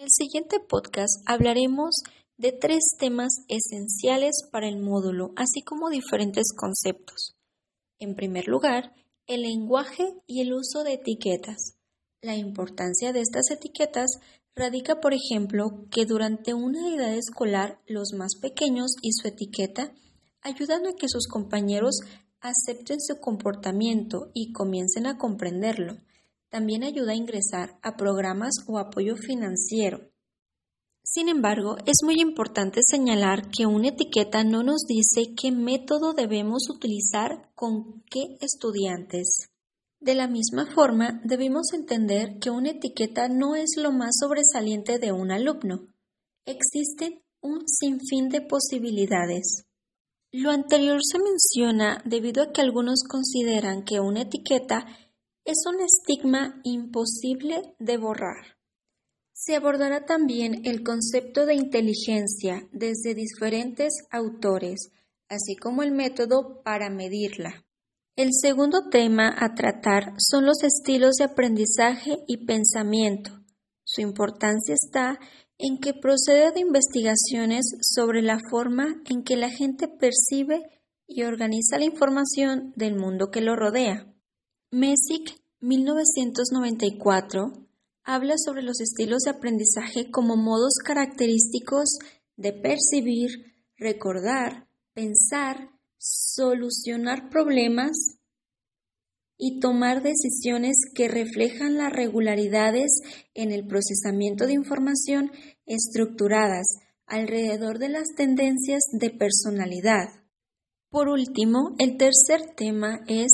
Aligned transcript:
En 0.00 0.04
el 0.04 0.12
siguiente 0.12 0.60
podcast 0.60 1.22
hablaremos 1.26 1.90
de 2.38 2.52
tres 2.52 2.84
temas 2.98 3.44
esenciales 3.48 4.48
para 4.50 4.66
el 4.66 4.78
módulo, 4.78 5.34
así 5.36 5.60
como 5.60 5.90
diferentes 5.90 6.54
conceptos. 6.56 7.36
En 7.98 8.14
primer 8.14 8.48
lugar, 8.48 8.94
el 9.26 9.42
lenguaje 9.42 10.14
y 10.26 10.40
el 10.40 10.54
uso 10.54 10.84
de 10.84 10.94
etiquetas. 10.94 11.76
La 12.22 12.34
importancia 12.34 13.12
de 13.12 13.20
estas 13.20 13.50
etiquetas 13.50 14.08
radica, 14.56 15.02
por 15.02 15.12
ejemplo, 15.12 15.84
que 15.90 16.06
durante 16.06 16.54
una 16.54 16.94
edad 16.94 17.12
escolar 17.12 17.78
los 17.86 18.14
más 18.16 18.36
pequeños 18.40 18.92
y 19.02 19.12
su 19.12 19.28
etiqueta 19.28 19.92
ayudan 20.40 20.86
a 20.86 20.94
que 20.94 21.10
sus 21.10 21.28
compañeros 21.28 22.00
acepten 22.40 23.02
su 23.02 23.20
comportamiento 23.20 24.30
y 24.32 24.52
comiencen 24.52 25.06
a 25.06 25.18
comprenderlo. 25.18 25.98
También 26.50 26.82
ayuda 26.82 27.12
a 27.12 27.16
ingresar 27.16 27.78
a 27.80 27.96
programas 27.96 28.54
o 28.66 28.78
apoyo 28.78 29.16
financiero. 29.16 30.10
Sin 31.02 31.28
embargo, 31.28 31.76
es 31.86 31.98
muy 32.04 32.20
importante 32.20 32.80
señalar 32.84 33.50
que 33.50 33.66
una 33.66 33.88
etiqueta 33.88 34.44
no 34.44 34.62
nos 34.62 34.82
dice 34.82 35.34
qué 35.34 35.50
método 35.50 36.12
debemos 36.12 36.68
utilizar 36.68 37.50
con 37.54 38.02
qué 38.10 38.36
estudiantes. 38.40 39.48
De 40.00 40.14
la 40.14 40.28
misma 40.28 40.66
forma, 40.66 41.20
debemos 41.24 41.72
entender 41.72 42.38
que 42.38 42.50
una 42.50 42.70
etiqueta 42.70 43.28
no 43.28 43.54
es 43.54 43.70
lo 43.76 43.92
más 43.92 44.16
sobresaliente 44.20 44.98
de 44.98 45.12
un 45.12 45.30
alumno. 45.30 45.88
Existen 46.46 47.22
un 47.40 47.66
sinfín 47.66 48.28
de 48.28 48.40
posibilidades. 48.40 49.64
Lo 50.32 50.50
anterior 50.50 51.00
se 51.02 51.18
menciona 51.18 52.02
debido 52.04 52.42
a 52.42 52.52
que 52.52 52.60
algunos 52.60 53.02
consideran 53.02 53.84
que 53.84 54.00
una 54.00 54.22
etiqueta 54.22 54.86
es 55.50 55.64
un 55.66 55.80
estigma 55.80 56.60
imposible 56.62 57.74
de 57.80 57.96
borrar. 57.96 58.56
Se 59.32 59.56
abordará 59.56 60.04
también 60.06 60.62
el 60.64 60.84
concepto 60.84 61.44
de 61.44 61.54
inteligencia 61.54 62.68
desde 62.70 63.14
diferentes 63.14 63.94
autores, 64.12 64.92
así 65.28 65.56
como 65.56 65.82
el 65.82 65.90
método 65.90 66.62
para 66.62 66.88
medirla. 66.88 67.64
El 68.14 68.28
segundo 68.32 68.90
tema 68.90 69.34
a 69.36 69.54
tratar 69.54 70.14
son 70.18 70.46
los 70.46 70.62
estilos 70.62 71.16
de 71.16 71.24
aprendizaje 71.24 72.18
y 72.28 72.46
pensamiento. 72.46 73.32
Su 73.82 74.02
importancia 74.02 74.74
está 74.74 75.18
en 75.58 75.78
que 75.78 75.94
procede 75.94 76.52
de 76.52 76.60
investigaciones 76.60 77.64
sobre 77.80 78.22
la 78.22 78.38
forma 78.50 79.02
en 79.06 79.24
que 79.24 79.36
la 79.36 79.50
gente 79.50 79.88
percibe 79.88 80.62
y 81.08 81.24
organiza 81.24 81.76
la 81.76 81.86
información 81.86 82.72
del 82.76 82.94
mundo 82.94 83.32
que 83.32 83.40
lo 83.40 83.56
rodea. 83.56 84.06
Messick, 84.72 85.39
1994, 85.60 87.52
habla 88.02 88.34
sobre 88.38 88.62
los 88.62 88.80
estilos 88.80 89.22
de 89.24 89.30
aprendizaje 89.30 90.10
como 90.10 90.36
modos 90.36 90.74
característicos 90.82 91.98
de 92.36 92.52
percibir, 92.54 93.30
recordar, 93.76 94.66
pensar, 94.94 95.70
solucionar 95.98 97.28
problemas 97.28 98.16
y 99.36 99.60
tomar 99.60 100.02
decisiones 100.02 100.76
que 100.94 101.08
reflejan 101.08 101.76
las 101.76 101.92
regularidades 101.92 102.90
en 103.34 103.52
el 103.52 103.66
procesamiento 103.66 104.46
de 104.46 104.54
información 104.54 105.30
estructuradas 105.66 106.66
alrededor 107.06 107.78
de 107.78 107.90
las 107.90 108.14
tendencias 108.16 108.82
de 108.92 109.10
personalidad. 109.10 110.08
Por 110.90 111.08
último, 111.08 111.74
el 111.78 111.96
tercer 111.98 112.54
tema 112.56 113.00
es 113.06 113.30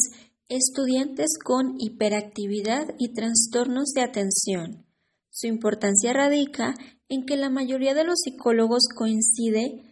estudiantes 0.48 1.38
con 1.42 1.74
hiperactividad 1.78 2.94
y 2.98 3.12
trastornos 3.14 3.92
de 3.94 4.02
atención. 4.02 4.86
Su 5.30 5.48
importancia 5.48 6.12
radica 6.12 6.74
en 7.08 7.26
que 7.26 7.36
la 7.36 7.50
mayoría 7.50 7.94
de 7.94 8.04
los 8.04 8.20
psicólogos 8.20 8.84
coincide 8.94 9.82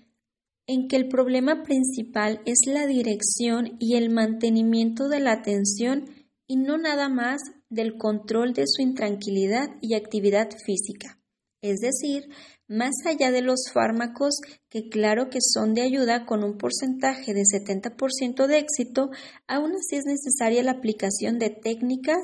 en 0.67 0.89
que 0.89 0.97
el 0.97 1.09
problema 1.09 1.63
principal 1.63 2.41
es 2.47 2.61
la 2.67 2.87
dirección 2.87 3.77
y 3.79 3.97
el 3.97 4.11
mantenimiento 4.11 5.09
de 5.09 5.21
la 5.21 5.33
atención 5.33 6.07
y 6.47 6.57
no 6.57 6.79
nada 6.79 7.09
más 7.09 7.41
del 7.69 7.97
control 7.97 8.55
de 8.55 8.65
su 8.67 8.83
intranquilidad 8.83 9.69
y 9.81 9.95
actividad 9.95 10.49
física. 10.65 11.21
Es 11.61 11.81
decir, 11.81 12.29
más 12.69 12.95
allá 13.07 13.31
de 13.31 13.43
los 13.43 13.71
fármacos 13.73 14.41
que 14.71 14.89
claro 14.89 15.29
que 15.29 15.39
son 15.41 15.75
de 15.75 15.83
ayuda 15.83 16.25
con 16.27 16.45
un 16.45 16.57
porcentaje 16.57 17.35
de 17.35 17.43
70% 17.43 18.47
de 18.47 18.59
éxito, 18.59 19.11
aún 19.47 19.73
así 19.73 19.97
es 19.97 20.05
necesaria 20.07 20.63
la 20.63 20.73
aplicación 20.73 21.39
de 21.39 21.51
técnicas 21.51 22.23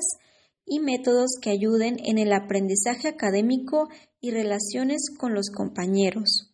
y 0.65 0.79
métodos 0.79 1.31
que 1.41 1.51
ayuden 1.51 1.97
en 2.03 2.17
el 2.17 2.33
aprendizaje 2.33 3.07
académico 3.07 3.89
y 4.19 4.31
relaciones 4.31 5.09
con 5.17 5.33
los 5.33 5.49
compañeros. 5.49 6.51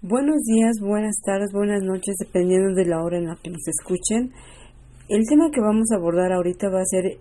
Buenos 0.00 0.42
días, 0.44 0.78
buenas 0.80 1.16
tardes, 1.24 1.50
buenas 1.52 1.82
noches, 1.82 2.14
dependiendo 2.18 2.74
de 2.74 2.86
la 2.86 3.02
hora 3.02 3.18
en 3.18 3.26
la 3.26 3.36
que 3.42 3.50
nos 3.50 3.66
escuchen. 3.66 4.32
El 5.08 5.26
tema 5.26 5.50
que 5.50 5.60
vamos 5.60 5.90
a 5.90 5.96
abordar 5.96 6.32
ahorita 6.32 6.68
va 6.70 6.80
a 6.80 6.84
ser 6.84 7.18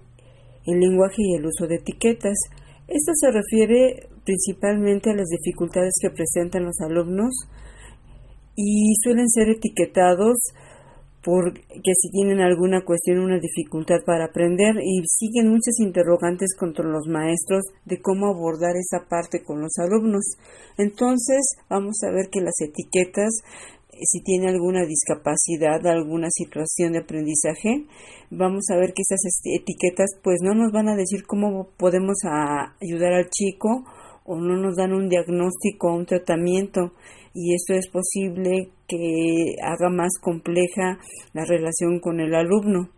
el 0.65 0.79
lenguaje 0.79 1.17
y 1.17 1.35
el 1.35 1.45
uso 1.45 1.65
de 1.67 1.75
etiquetas. 1.75 2.37
Esto 2.87 3.11
se 3.15 3.31
refiere 3.31 4.09
principalmente 4.27 5.09
a 5.09 5.15
las 5.15 5.27
dificultades 5.27 5.93
que 6.01 6.09
presentan 6.09 6.65
los 6.65 6.81
alumnos 6.81 7.33
y 8.55 8.93
suelen 9.01 9.29
ser 9.29 9.49
etiquetados 9.49 10.35
porque 11.23 11.91
si 11.99 12.09
tienen 12.11 12.39
alguna 12.39 12.83
cuestión, 12.85 13.19
una 13.19 13.39
dificultad 13.39 13.97
para 14.05 14.25
aprender 14.25 14.75
y 14.81 15.01
siguen 15.07 15.49
muchas 15.49 15.79
interrogantes 15.79 16.55
contra 16.57 16.85
los 16.85 17.07
maestros 17.07 17.63
de 17.85 18.01
cómo 18.01 18.27
abordar 18.27 18.75
esa 18.77 19.07
parte 19.09 19.43
con 19.43 19.61
los 19.61 19.77
alumnos. 19.77 20.23
Entonces, 20.77 21.41
vamos 21.69 21.97
a 22.03 22.11
ver 22.11 22.29
que 22.29 22.39
las 22.39 22.55
etiquetas 22.61 23.41
eh, 23.91 23.97
si 24.03 24.21
tiene 24.23 24.47
alguna 24.47 24.85
discapacidad, 24.85 25.85
alguna 25.85 26.29
situación 26.29 26.93
de 26.93 26.99
aprendizaje, 26.99 27.87
vamos 28.29 28.65
a 28.71 28.77
ver 28.77 28.93
que 28.93 29.01
esas 29.01 29.19
etiquetas 29.43 30.11
pues 30.23 30.37
no 30.41 30.53
nos 30.53 30.71
van 30.71 30.87
a 30.87 30.95
decir 30.95 31.25
cómo 31.25 31.69
podemos 31.77 32.17
ayudar 32.79 33.13
al 33.13 33.29
chico 33.29 33.83
o 34.27 34.35
no 34.35 34.57
nos 34.57 34.75
dan 34.75 34.93
un 34.93 35.09
diagnóstico 35.09 35.87
o 35.87 35.95
un 35.95 36.05
tratamiento 36.05 36.93
y 37.33 37.53
esto 37.53 37.73
es 37.73 37.87
posible 37.89 38.69
que 38.87 39.55
haga 39.63 39.89
más 39.89 40.11
compleja 40.21 40.99
la 41.33 41.45
relación 41.45 41.99
con 41.99 42.19
el 42.19 42.35
alumno. 42.35 42.89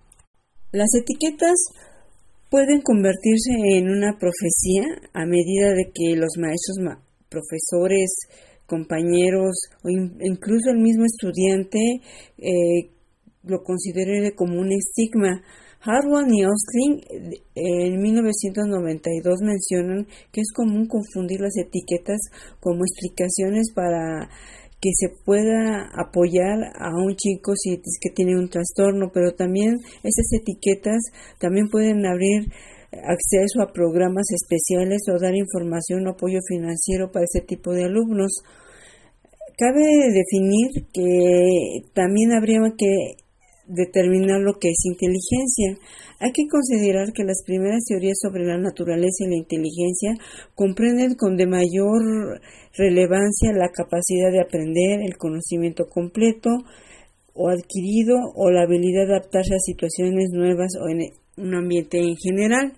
Las 0.72 0.90
etiquetas 1.00 1.56
pueden 2.50 2.82
convertirse 2.82 3.52
en 3.78 3.90
una 3.90 4.18
profecía 4.18 4.84
a 5.14 5.26
medida 5.26 5.74
de 5.74 5.92
que 5.94 6.16
los 6.16 6.38
maestros, 6.38 6.78
profesores, 7.30 8.10
compañeros 8.66 9.70
o 9.84 9.90
incluso 9.90 10.70
el 10.70 10.78
mismo 10.78 11.04
estudiante 11.06 12.02
eh, 12.38 12.90
lo 13.44 13.64
considere 13.64 14.36
como 14.36 14.60
un 14.60 14.72
estigma. 14.72 15.42
Harwell 15.82 16.28
y 16.34 16.44
Ostling 16.44 17.02
en 17.56 18.02
1992 18.02 19.40
mencionan 19.42 20.08
que 20.32 20.42
es 20.42 20.52
común 20.54 20.88
confundir 20.88 21.40
las 21.40 21.56
etiquetas 21.58 22.20
como 22.60 22.84
explicaciones 22.84 23.72
para 23.74 24.30
que 24.82 24.92
se 24.94 25.10
pueda 25.26 25.90
apoyar 25.94 26.72
a 26.76 26.90
un 26.96 27.16
chico 27.16 27.54
si 27.56 27.74
es 27.74 28.00
que 28.02 28.12
tiene 28.12 28.38
un 28.38 28.50
trastorno, 28.50 29.12
pero 29.14 29.34
también 29.34 29.76
esas 30.04 30.32
etiquetas 30.34 31.02
también 31.38 31.70
pueden 31.70 32.06
abrir 32.06 32.52
acceso 32.92 33.62
a 33.62 33.74
programas 33.74 34.26
especiales 34.32 35.02
o 35.10 35.20
dar 35.20 35.36
información 35.36 36.08
o 36.08 36.12
apoyo 36.12 36.40
financiero 36.48 37.12
para 37.12 37.26
ese 37.26 37.46
tipo 37.46 37.74
de 37.74 37.86
alumnos. 37.86 38.32
Cabe 39.58 39.84
definir 40.14 40.88
que 40.94 41.90
también 41.94 42.32
habría 42.32 42.60
que 42.78 43.29
determinar 43.70 44.42
lo 44.42 44.60
que 44.60 44.70
es 44.70 44.86
inteligencia. 44.86 45.78
Hay 46.20 46.32
que 46.34 46.48
considerar 46.50 47.14
que 47.14 47.24
las 47.24 47.44
primeras 47.46 47.86
teorías 47.88 48.18
sobre 48.20 48.44
la 48.46 48.58
naturaleza 48.58 49.24
y 49.24 49.30
la 49.30 49.38
inteligencia 49.38 50.16
comprenden 50.56 51.16
con 51.16 51.38
de 51.38 51.48
mayor 51.48 52.42
relevancia 52.76 53.54
la 53.54 53.70
capacidad 53.70 54.32
de 54.32 54.42
aprender, 54.42 55.02
el 55.06 55.18
conocimiento 55.18 55.88
completo 55.88 56.50
o 57.34 57.50
adquirido 57.50 58.18
o 58.36 58.50
la 58.50 58.64
habilidad 58.64 59.08
de 59.08 59.16
adaptarse 59.16 59.56
a 59.56 59.60
situaciones 59.60 60.30
nuevas 60.34 60.74
o 60.82 60.90
en 60.90 61.14
un 61.38 61.56
ambiente 61.56 62.00
en 62.00 62.16
general. 62.18 62.74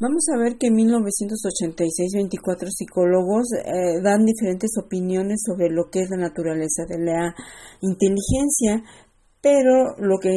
Vamos 0.00 0.24
a 0.34 0.38
ver 0.38 0.58
que 0.58 0.66
en 0.66 0.74
1986 0.74 2.14
24 2.14 2.68
psicólogos 2.70 3.46
eh, 3.54 4.00
dan 4.02 4.24
diferentes 4.24 4.70
opiniones 4.82 5.42
sobre 5.46 5.70
lo 5.70 5.90
que 5.92 6.00
es 6.00 6.10
la 6.10 6.16
naturaleza 6.16 6.86
de 6.88 6.98
la 6.98 7.34
inteligencia, 7.80 8.82
pero 9.42 9.96
lo 9.98 10.18
que, 10.18 10.30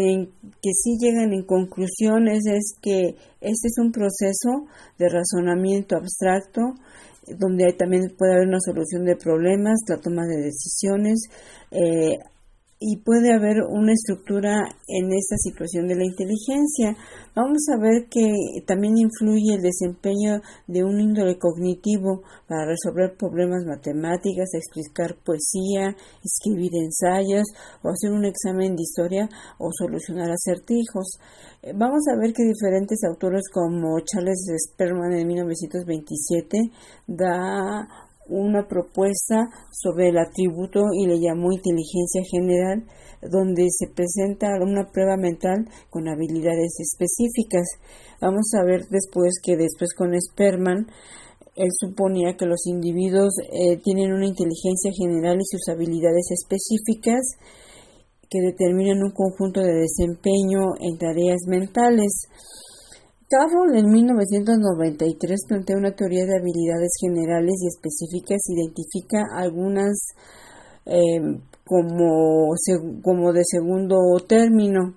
que 0.61 0.71
sí 0.73 0.97
llegan 0.99 1.31
en 1.31 1.45
conclusiones 1.45 2.43
es 2.47 2.73
que 2.81 3.15
este 3.39 3.67
es 3.67 3.77
un 3.77 3.91
proceso 3.91 4.65
de 4.97 5.09
razonamiento 5.09 5.95
abstracto 5.95 6.61
donde 7.39 7.73
también 7.73 8.13
puede 8.17 8.33
haber 8.33 8.47
una 8.47 8.59
solución 8.59 9.05
de 9.05 9.15
problemas, 9.15 9.79
la 9.87 9.97
toma 9.97 10.23
de 10.25 10.43
decisiones 10.43 11.27
eh, 11.71 12.17
y 12.87 12.97
puede 12.97 13.33
haber 13.33 13.63
una 13.67 13.93
estructura 13.93 14.61
en 14.87 15.11
esta 15.11 15.37
situación 15.37 15.87
de 15.87 15.95
la 15.95 16.05
inteligencia. 16.05 16.95
Vamos 17.35 17.65
a 17.73 17.81
ver 17.81 18.05
que 18.11 18.31
también 18.67 18.93
influye 18.95 19.55
el 19.55 19.63
desempeño 19.63 20.39
de 20.67 20.83
un 20.83 20.99
índole 20.99 21.39
cognitivo 21.39 22.21
para 22.47 22.67
resolver 22.67 23.17
problemas 23.17 23.65
matemáticos, 23.65 24.53
explicar 24.53 25.17
poesía, 25.25 25.97
escribir 26.23 26.73
ensayos 26.75 27.45
o 27.81 27.89
hacer 27.89 28.11
un 28.11 28.25
examen 28.25 28.75
de 28.75 28.83
historia 28.83 29.29
o 29.57 29.71
solucionar 29.75 30.29
acertijos. 30.29 31.17
Eh, 31.63 31.73
vamos 31.75 32.03
a 32.07 32.21
ver 32.21 32.33
que 32.33 32.43
diferentes 32.43 32.99
autores 33.03 33.49
como 33.51 33.99
Charles 34.01 34.45
Sperman 34.69 35.11
en 35.13 35.27
1927 35.27 36.69
da 37.07 38.04
una 38.27 38.67
propuesta 38.67 39.49
sobre 39.71 40.09
el 40.09 40.17
atributo 40.17 40.81
y 40.93 41.07
le 41.07 41.19
llamó 41.19 41.51
inteligencia 41.51 42.21
general, 42.29 42.85
donde 43.21 43.67
se 43.69 43.87
presenta 43.87 44.47
una 44.61 44.89
prueba 44.91 45.17
mental 45.17 45.65
con 45.89 46.07
habilidades 46.07 46.79
específicas. 46.79 47.67
Vamos 48.21 48.51
a 48.59 48.65
ver 48.65 48.87
después 48.89 49.35
que 49.43 49.57
después 49.57 49.93
con 49.95 50.13
Sperman 50.19 50.87
él 51.55 51.69
suponía 51.71 52.35
que 52.37 52.45
los 52.45 52.67
individuos 52.67 53.33
eh, 53.39 53.77
tienen 53.77 54.11
una 54.11 54.27
inteligencia 54.27 54.91
general 54.91 55.37
y 55.39 55.45
sus 55.45 55.69
habilidades 55.69 56.27
específicas 56.31 57.23
que 58.29 58.41
determinan 58.41 59.03
un 59.03 59.11
conjunto 59.11 59.61
de 59.61 59.87
desempeño 59.87 60.75
en 60.79 60.97
tareas 60.97 61.47
mentales. 61.47 62.27
Carroll 63.27 63.75
en 63.75 63.89
1993 63.89 65.39
plantea 65.47 65.77
una 65.77 65.95
teoría 65.95 66.25
de 66.25 66.37
habilidades 66.37 66.91
generales 67.01 67.55
y 67.59 67.67
específicas, 67.67 68.37
identifica 68.47 69.23
algunas 69.35 69.97
eh, 70.85 71.19
como, 71.65 73.33
de 73.33 73.41
segundo 73.43 73.97
término. 74.27 74.95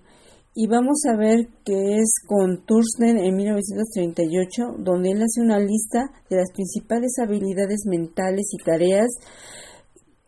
Y 0.54 0.66
vamos 0.66 0.98
a 1.08 1.16
ver 1.16 1.48
qué 1.64 1.98
es 1.98 2.10
con 2.26 2.66
Thurston 2.66 3.16
en 3.16 3.34
1938, 3.34 4.74
donde 4.78 5.12
él 5.12 5.22
hace 5.22 5.40
una 5.40 5.58
lista 5.58 6.10
de 6.28 6.36
las 6.36 6.50
principales 6.52 7.12
habilidades 7.22 7.86
mentales 7.86 8.46
y 8.52 8.62
tareas 8.62 9.08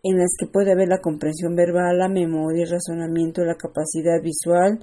en 0.02 0.16
las 0.16 0.30
que 0.38 0.46
puede 0.46 0.72
haber 0.72 0.88
la 0.88 1.00
comprensión 1.02 1.54
verbal, 1.54 1.98
la 1.98 2.08
memoria, 2.08 2.64
el 2.64 2.70
razonamiento, 2.70 3.44
la 3.44 3.56
capacidad 3.56 4.22
visual, 4.22 4.78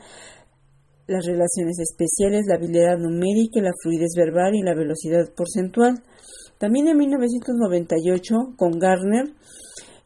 las 1.08 1.26
relaciones 1.26 1.80
especiales, 1.80 2.46
la 2.48 2.56
habilidad 2.56 2.98
numérica, 2.98 3.62
la 3.62 3.72
fluidez 3.82 4.12
verbal 4.16 4.56
y 4.56 4.62
la 4.62 4.76
velocidad 4.76 5.34
porcentual. 5.36 6.04
También 6.58 6.88
en 6.88 6.98
1998, 6.98 8.36
con 8.58 8.80
Garner, 8.80 9.28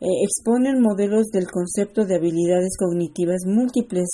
eh, 0.03 0.07
exponen 0.23 0.81
modelos 0.81 1.27
del 1.27 1.45
concepto 1.45 2.05
de 2.05 2.15
habilidades 2.15 2.75
cognitivas 2.75 3.41
múltiples. 3.45 4.09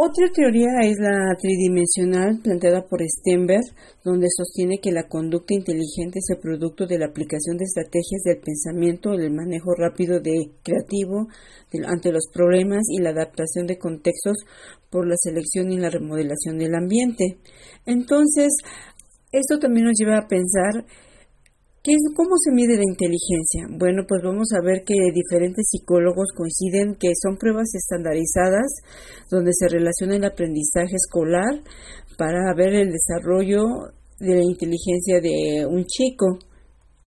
Otra 0.00 0.28
teoría 0.32 0.68
es 0.84 0.96
la 1.00 1.34
tridimensional 1.40 2.38
planteada 2.40 2.86
por 2.86 3.00
Stenberg, 3.02 3.64
donde 4.04 4.28
sostiene 4.30 4.78
que 4.80 4.92
la 4.92 5.08
conducta 5.08 5.54
inteligente 5.54 6.20
es 6.20 6.30
el 6.30 6.38
producto 6.38 6.86
de 6.86 7.00
la 7.00 7.06
aplicación 7.06 7.56
de 7.56 7.64
estrategias 7.64 8.22
del 8.24 8.38
pensamiento, 8.38 9.12
el 9.14 9.32
manejo 9.32 9.74
rápido 9.76 10.20
de 10.20 10.52
creativo 10.62 11.26
ante 11.84 12.12
los 12.12 12.28
problemas 12.32 12.82
y 12.88 13.02
la 13.02 13.10
adaptación 13.10 13.66
de 13.66 13.76
contextos 13.76 14.36
por 14.88 15.04
la 15.04 15.16
selección 15.16 15.72
y 15.72 15.78
la 15.78 15.90
remodelación 15.90 16.58
del 16.58 16.76
ambiente. 16.76 17.38
Entonces, 17.84 18.52
esto 19.32 19.58
también 19.58 19.86
nos 19.86 19.98
lleva 19.98 20.18
a 20.18 20.28
pensar 20.28 20.86
¿Cómo 21.84 22.34
se 22.42 22.50
mide 22.52 22.76
la 22.76 22.82
inteligencia? 22.82 23.66
Bueno, 23.70 24.02
pues 24.06 24.20
vamos 24.22 24.48
a 24.52 24.60
ver 24.60 24.82
que 24.84 24.94
diferentes 25.14 25.64
psicólogos 25.70 26.26
coinciden 26.36 26.96
que 26.96 27.12
son 27.22 27.36
pruebas 27.36 27.68
estandarizadas 27.72 28.66
donde 29.30 29.52
se 29.54 29.68
relaciona 29.68 30.16
el 30.16 30.24
aprendizaje 30.24 30.96
escolar 30.96 31.62
para 32.18 32.52
ver 32.54 32.74
el 32.74 32.90
desarrollo 32.90 33.62
de 34.18 34.34
la 34.34 34.42
inteligencia 34.42 35.20
de 35.22 35.66
un 35.66 35.84
chico. 35.86 36.38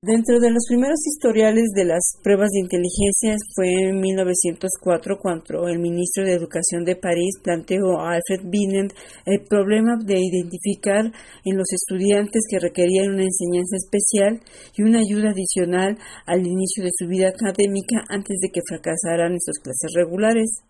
Dentro 0.01 0.39
de 0.39 0.49
los 0.49 0.63
primeros 0.65 0.99
historiales 1.05 1.71
de 1.75 1.83
las 1.83 2.15
pruebas 2.23 2.47
de 2.51 2.61
inteligencia 2.61 3.35
fue 3.53 3.67
en 3.67 3.99
1904 3.99 5.19
cuando 5.19 5.67
el 5.67 5.77
ministro 5.77 6.23
de 6.23 6.35
Educación 6.35 6.85
de 6.85 6.95
París 6.95 7.35
planteó 7.43 7.99
a 7.99 8.15
Alfred 8.15 8.47
Binet 8.49 8.95
el 9.25 9.43
problema 9.43 9.97
de 9.99 10.15
identificar 10.23 11.03
en 11.43 11.57
los 11.57 11.67
estudiantes 11.73 12.47
que 12.49 12.59
requerían 12.59 13.11
una 13.11 13.27
enseñanza 13.27 13.75
especial 13.75 14.39
y 14.77 14.83
una 14.83 14.99
ayuda 14.99 15.31
adicional 15.31 15.97
al 16.25 16.47
inicio 16.47 16.85
de 16.85 16.95
su 16.97 17.05
vida 17.05 17.27
académica 17.35 17.99
antes 18.07 18.39
de 18.39 18.51
que 18.53 18.63
fracasaran 18.65 19.33
en 19.33 19.41
sus 19.41 19.59
clases 19.59 19.91
regulares. 19.97 20.63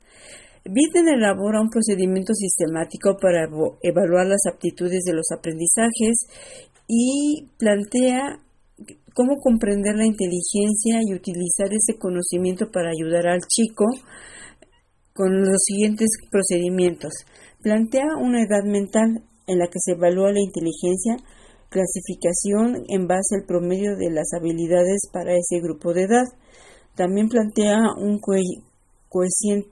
Binet 0.66 1.06
elabora 1.06 1.62
un 1.62 1.70
procedimiento 1.70 2.34
sistemático 2.34 3.16
para 3.22 3.48
evaluar 3.84 4.26
las 4.26 4.42
aptitudes 4.52 5.04
de 5.06 5.14
los 5.14 5.30
aprendizajes 5.30 6.18
y 6.88 7.46
plantea 7.60 8.40
cómo 9.20 9.36
comprender 9.36 9.98
la 9.98 10.06
inteligencia 10.06 11.02
y 11.06 11.14
utilizar 11.14 11.68
ese 11.74 12.00
conocimiento 12.00 12.72
para 12.72 12.92
ayudar 12.92 13.28
al 13.28 13.42
chico 13.42 13.84
con 15.14 15.42
los 15.42 15.58
siguientes 15.62 16.08
procedimientos. 16.32 17.12
Plantea 17.62 18.16
una 18.18 18.42
edad 18.42 18.64
mental 18.64 19.26
en 19.46 19.60
la 19.60 19.68
que 19.68 19.80
se 19.84 19.92
evalúa 19.92 20.32
la 20.32 20.40
inteligencia, 20.40 21.18
clasificación 21.68 22.86
en 22.88 23.08
base 23.08 23.36
al 23.36 23.46
promedio 23.46 23.98
de 23.98 24.10
las 24.10 24.32
habilidades 24.40 25.10
para 25.12 25.34
ese 25.34 25.60
grupo 25.62 25.92
de 25.92 26.04
edad. 26.04 26.28
También 26.96 27.28
plantea 27.28 27.78
un 27.98 28.22
coeficiente 28.22 29.68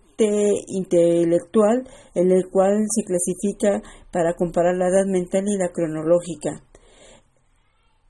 intelectual 0.68 1.88
en 2.16 2.32
el 2.34 2.50
cual 2.52 2.84
se 2.94 3.06
clasifica 3.06 3.82
para 4.12 4.34
comparar 4.34 4.76
la 4.76 4.90
edad 4.90 5.06
mental 5.06 5.46
y 5.48 5.58
la 5.58 5.72
cronológica. 5.72 6.68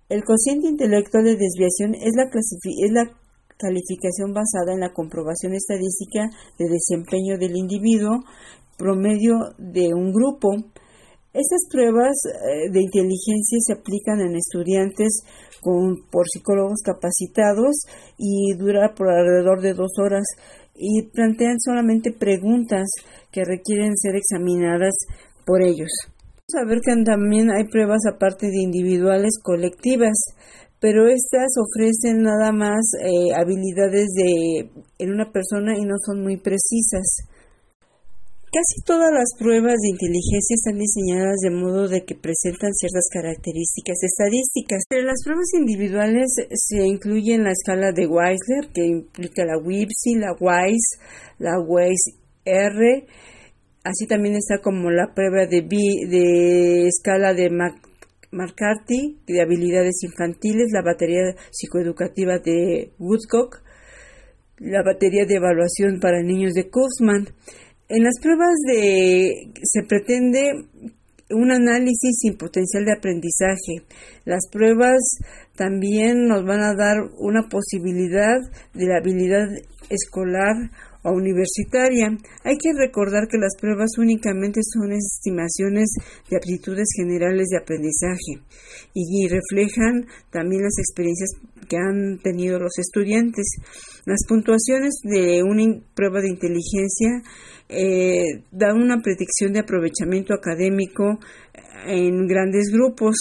El 0.09 0.23
cociente 0.23 0.69
intelectual 0.69 1.25
de 1.25 1.35
desviación 1.35 1.93
es 1.95 2.13
la, 2.15 2.29
calificación 3.59 4.33
basada 4.33 4.71
en 4.71 4.79
la 4.79 4.93
comprobación 4.93 5.53
estadística 5.53 6.29
de 6.57 6.69
desempeño 6.69 7.37
del 7.37 7.57
individuo 7.57 8.23
promedio 8.77 9.33
de 9.57 9.93
un 9.93 10.13
grupo. 10.13 10.55
Estas 11.33 11.67
pruebas 11.69 12.15
eh, 12.23 12.69
de 12.71 12.81
inteligencia 12.81 13.57
se 13.59 13.73
aplican 13.73 14.21
en 14.21 14.37
estudiantes 14.37 15.23
con, 15.59 16.07
por 16.09 16.25
psicólogos 16.29 16.81
capacitados 16.85 17.75
y 18.17 18.53
dura 18.57 18.93
por 18.95 19.09
alrededor 19.09 19.61
de 19.61 19.73
dos 19.73 19.91
horas 19.99 20.23
y 20.73 21.01
plantean 21.09 21.59
solamente 21.59 22.13
preguntas 22.13 22.87
que 23.31 23.43
requieren 23.43 23.97
ser 23.97 24.15
examinadas 24.15 24.93
por 25.45 25.63
ellos 25.63 25.89
saber 26.49 26.79
que 26.79 26.95
también 27.03 27.51
hay 27.51 27.65
pruebas 27.65 28.07
aparte 28.07 28.47
de 28.47 28.61
individuales 28.61 29.37
colectivas, 29.43 30.15
pero 30.79 31.07
estas 31.07 31.51
ofrecen 31.59 32.21
nada 32.21 32.53
más 32.53 32.79
eh, 33.03 33.35
habilidades 33.35 34.07
de 34.15 34.71
en 34.97 35.11
una 35.11 35.29
persona 35.29 35.77
y 35.77 35.83
no 35.83 35.95
son 36.05 36.23
muy 36.23 36.37
precisas. 36.37 37.27
Casi 38.47 38.81
todas 38.85 39.11
las 39.11 39.27
pruebas 39.37 39.75
de 39.75 39.89
inteligencia 39.89 40.55
están 40.55 40.79
diseñadas 40.79 41.35
de 41.43 41.51
modo 41.51 41.89
de 41.89 42.05
que 42.05 42.15
presentan 42.15 42.71
ciertas 42.73 43.09
características 43.11 43.97
estadísticas. 44.01 44.83
Pero 44.87 45.03
las 45.03 45.21
pruebas 45.25 45.53
individuales 45.53 46.31
se 46.49 46.87
incluyen 46.87 47.43
la 47.43 47.51
escala 47.51 47.91
de 47.91 48.07
Weisler, 48.07 48.71
que 48.73 48.85
implica 48.85 49.43
la 49.43 49.57
WIPSI, 49.57 50.15
la 50.15 50.31
WISE, 50.39 50.95
la 51.39 51.59
WISE-R, 51.59 53.05
Así 53.87 54.05
también 54.05 54.35
está 54.35 54.59
como 54.61 54.91
la 54.91 55.13
prueba 55.13 55.45
de, 55.45 55.61
de 55.61 56.87
escala 56.87 57.33
de 57.33 57.49
McCarthy 58.31 59.17
de 59.25 59.41
habilidades 59.41 60.03
infantiles, 60.03 60.67
la 60.73 60.81
batería 60.81 61.33
psicoeducativa 61.51 62.37
de 62.39 62.91
Woodcock, 62.99 63.61
la 64.57 64.83
batería 64.83 65.23
de 65.25 65.35
evaluación 65.35 66.01
para 66.01 66.21
niños 66.21 66.53
de 66.53 66.69
Kaufman. 66.69 67.29
En 67.87 68.03
las 68.03 68.19
pruebas 68.21 68.55
de 68.67 69.53
se 69.63 69.83
pretende 69.83 70.51
un 71.29 71.51
análisis 71.51 72.19
sin 72.19 72.35
potencial 72.35 72.83
de 72.83 72.91
aprendizaje. 72.91 73.87
Las 74.25 74.49
pruebas 74.51 74.99
también 75.55 76.27
nos 76.27 76.43
van 76.43 76.59
a 76.59 76.75
dar 76.75 76.97
una 77.19 77.47
posibilidad 77.47 78.35
de 78.73 78.85
la 78.85 78.97
habilidad 78.97 79.47
escolar 79.89 80.71
universitaria. 81.11 82.09
Hay 82.43 82.57
que 82.57 82.73
recordar 82.77 83.27
que 83.27 83.37
las 83.37 83.55
pruebas 83.59 83.97
únicamente 83.97 84.61
son 84.63 84.91
estimaciones 84.91 85.93
de 86.29 86.37
aptitudes 86.37 86.87
generales 86.95 87.47
de 87.49 87.57
aprendizaje 87.57 88.43
y 88.93 89.27
reflejan 89.27 90.07
también 90.31 90.63
las 90.63 90.77
experiencias 90.79 91.29
que 91.67 91.77
han 91.77 92.19
tenido 92.19 92.59
los 92.59 92.77
estudiantes. 92.79 93.45
Las 94.05 94.19
puntuaciones 94.27 94.95
de 95.03 95.43
una 95.43 95.79
prueba 95.93 96.21
de 96.21 96.29
inteligencia 96.29 97.21
eh, 97.69 98.43
dan 98.51 98.77
una 98.77 99.01
predicción 99.01 99.53
de 99.53 99.59
aprovechamiento 99.59 100.33
académico 100.33 101.19
en 101.85 102.27
grandes 102.27 102.71
grupos. 102.71 103.15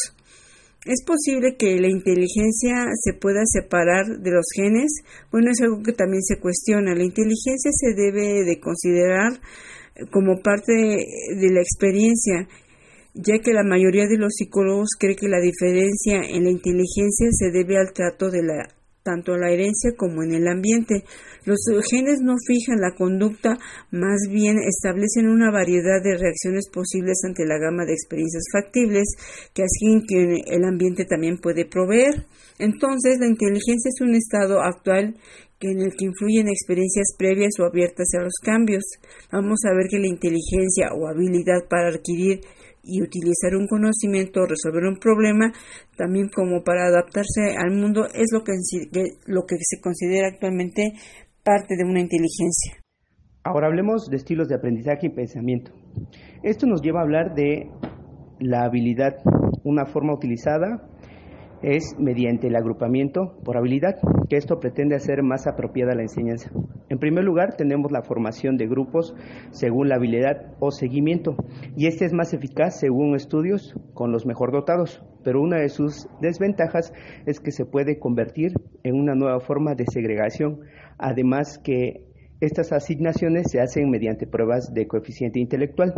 ¿Es 0.86 1.02
posible 1.04 1.56
que 1.56 1.80
la 1.80 1.88
inteligencia 1.88 2.86
se 3.02 3.12
pueda 3.12 3.40
separar 3.44 4.06
de 4.20 4.30
los 4.30 4.46
genes? 4.54 5.02
Bueno, 5.32 5.50
es 5.50 5.60
algo 5.60 5.82
que 5.82 5.92
también 5.92 6.22
se 6.22 6.38
cuestiona. 6.38 6.94
La 6.94 7.02
inteligencia 7.02 7.72
se 7.72 7.92
debe 7.94 8.44
de 8.44 8.60
considerar 8.60 9.40
como 10.12 10.40
parte 10.42 10.72
de 10.72 11.50
la 11.50 11.60
experiencia, 11.60 12.46
ya 13.14 13.40
que 13.42 13.52
la 13.52 13.64
mayoría 13.64 14.06
de 14.06 14.16
los 14.16 14.34
psicólogos 14.34 14.90
cree 14.96 15.16
que 15.16 15.26
la 15.28 15.40
diferencia 15.40 16.20
en 16.20 16.44
la 16.44 16.50
inteligencia 16.50 17.30
se 17.32 17.50
debe 17.50 17.78
al 17.78 17.92
trato 17.92 18.30
de 18.30 18.44
la 18.44 18.75
tanto 19.06 19.34
en 19.34 19.42
la 19.42 19.52
herencia 19.52 19.92
como 19.96 20.24
en 20.24 20.34
el 20.34 20.48
ambiente. 20.48 21.04
Los 21.44 21.60
genes 21.88 22.18
no 22.20 22.34
fijan 22.44 22.80
la 22.80 22.96
conducta, 22.98 23.56
más 23.92 24.26
bien 24.28 24.58
establecen 24.58 25.28
una 25.28 25.52
variedad 25.52 26.02
de 26.02 26.18
reacciones 26.18 26.68
posibles 26.68 27.22
ante 27.24 27.46
la 27.46 27.58
gama 27.58 27.84
de 27.86 27.92
experiencias 27.92 28.42
factibles 28.52 29.06
que 29.54 29.62
así 29.62 30.02
que 30.08 30.42
el 30.46 30.64
ambiente 30.64 31.04
también 31.04 31.38
puede 31.38 31.64
proveer. 31.64 32.26
Entonces, 32.58 33.18
la 33.20 33.28
inteligencia 33.28 33.90
es 33.94 34.00
un 34.00 34.14
estado 34.16 34.60
actual 34.60 35.14
en 35.60 35.80
el 35.80 35.92
que 35.96 36.06
influyen 36.06 36.48
experiencias 36.48 37.14
previas 37.16 37.58
o 37.58 37.64
abiertas 37.64 38.08
a 38.18 38.22
los 38.22 38.34
cambios. 38.42 38.84
Vamos 39.32 39.60
a 39.64 39.74
ver 39.74 39.86
que 39.88 39.98
la 39.98 40.08
inteligencia 40.08 40.90
o 40.94 41.08
habilidad 41.08 41.68
para 41.68 41.88
adquirir 41.88 42.40
y 42.86 43.02
utilizar 43.02 43.56
un 43.58 43.66
conocimiento 43.66 44.40
o 44.40 44.46
resolver 44.46 44.84
un 44.84 44.96
problema, 44.98 45.52
también 45.96 46.28
como 46.34 46.62
para 46.62 46.86
adaptarse 46.86 47.56
al 47.58 47.74
mundo, 47.74 48.06
es 48.06 48.30
lo 48.32 48.44
que, 48.44 48.52
lo 49.26 49.44
que 49.44 49.56
se 49.60 49.80
considera 49.80 50.28
actualmente 50.28 50.92
parte 51.42 51.76
de 51.76 51.84
una 51.84 52.00
inteligencia. 52.00 52.78
Ahora 53.44 53.66
hablemos 53.66 54.08
de 54.08 54.16
estilos 54.16 54.48
de 54.48 54.56
aprendizaje 54.56 55.06
y 55.06 55.10
pensamiento. 55.10 55.72
Esto 56.42 56.66
nos 56.66 56.82
lleva 56.82 57.00
a 57.00 57.02
hablar 57.02 57.34
de 57.34 57.70
la 58.40 58.64
habilidad, 58.64 59.16
una 59.64 59.86
forma 59.86 60.14
utilizada 60.14 60.88
es 61.62 61.94
mediante 61.98 62.48
el 62.48 62.56
agrupamiento 62.56 63.38
por 63.44 63.56
habilidad, 63.56 63.96
que 64.28 64.36
esto 64.36 64.58
pretende 64.60 64.94
hacer 64.94 65.22
más 65.22 65.46
apropiada 65.46 65.94
la 65.94 66.02
enseñanza. 66.02 66.50
En 66.88 66.98
primer 66.98 67.24
lugar, 67.24 67.56
tenemos 67.56 67.90
la 67.90 68.02
formación 68.02 68.56
de 68.56 68.66
grupos 68.66 69.14
según 69.50 69.88
la 69.88 69.96
habilidad 69.96 70.54
o 70.60 70.70
seguimiento, 70.70 71.36
y 71.76 71.86
este 71.86 72.04
es 72.04 72.12
más 72.12 72.32
eficaz 72.34 72.78
según 72.78 73.14
estudios 73.14 73.74
con 73.94 74.12
los 74.12 74.26
mejor 74.26 74.52
dotados, 74.52 75.02
pero 75.24 75.40
una 75.40 75.58
de 75.58 75.68
sus 75.68 76.08
desventajas 76.20 76.92
es 77.26 77.40
que 77.40 77.50
se 77.50 77.64
puede 77.64 77.98
convertir 77.98 78.52
en 78.84 78.94
una 78.94 79.14
nueva 79.14 79.40
forma 79.40 79.74
de 79.74 79.84
segregación, 79.86 80.60
además 80.98 81.58
que 81.58 82.04
estas 82.40 82.72
asignaciones 82.72 83.50
se 83.50 83.60
hacen 83.60 83.90
mediante 83.90 84.26
pruebas 84.26 84.72
de 84.74 84.86
coeficiente 84.86 85.40
intelectual. 85.40 85.94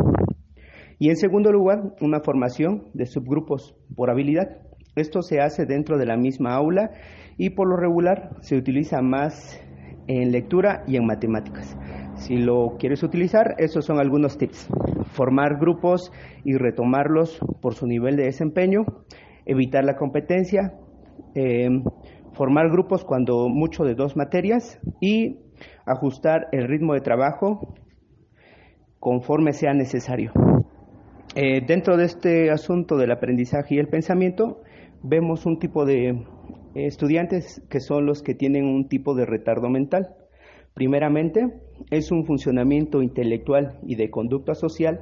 Y 0.97 1.09
en 1.09 1.17
segundo 1.17 1.51
lugar, 1.51 1.93
una 2.01 2.21
formación 2.21 2.89
de 2.93 3.05
subgrupos 3.05 3.75
por 3.95 4.09
habilidad, 4.09 4.68
esto 4.95 5.21
se 5.21 5.39
hace 5.41 5.65
dentro 5.65 5.97
de 5.97 6.05
la 6.05 6.17
misma 6.17 6.53
aula 6.53 6.91
y 7.37 7.51
por 7.51 7.67
lo 7.67 7.77
regular 7.77 8.31
se 8.41 8.57
utiliza 8.57 9.01
más 9.01 9.61
en 10.07 10.31
lectura 10.31 10.83
y 10.87 10.97
en 10.97 11.05
matemáticas. 11.05 11.77
Si 12.15 12.35
lo 12.35 12.75
quieres 12.77 13.03
utilizar, 13.03 13.55
esos 13.59 13.85
son 13.85 13.99
algunos 13.99 14.37
tips. 14.37 14.67
Formar 15.13 15.57
grupos 15.59 16.11
y 16.43 16.55
retomarlos 16.55 17.39
por 17.61 17.75
su 17.75 17.87
nivel 17.87 18.17
de 18.17 18.23
desempeño, 18.23 18.85
evitar 19.45 19.85
la 19.85 19.95
competencia, 19.95 20.73
em, 21.35 21.83
formar 22.33 22.69
grupos 22.69 23.05
cuando 23.05 23.47
mucho 23.47 23.83
de 23.85 23.95
dos 23.95 24.17
materias 24.17 24.79
y 24.99 25.37
ajustar 25.85 26.47
el 26.51 26.67
ritmo 26.67 26.93
de 26.93 27.01
trabajo 27.01 27.75
conforme 28.99 29.53
sea 29.53 29.73
necesario. 29.73 30.33
Eh, 31.35 31.61
dentro 31.65 31.95
de 31.95 32.05
este 32.05 32.49
asunto 32.49 32.97
del 32.97 33.11
aprendizaje 33.11 33.75
y 33.75 33.77
el 33.77 33.87
pensamiento, 33.87 34.61
vemos 35.03 35.45
un 35.45 35.59
tipo 35.59 35.85
de 35.85 36.25
estudiantes 36.73 37.61
que 37.69 37.79
son 37.79 38.05
los 38.05 38.23
que 38.23 38.33
tienen 38.33 38.65
un 38.65 38.87
tipo 38.87 39.13
de 39.13 39.25
retardo 39.25 39.69
mental. 39.69 40.15
Primeramente, 40.73 41.53
es 41.91 42.11
un 42.11 42.25
funcionamiento 42.25 43.03
intelectual 43.03 43.79
y 43.83 43.95
de 43.95 44.09
conducta 44.09 44.55
social 44.55 45.01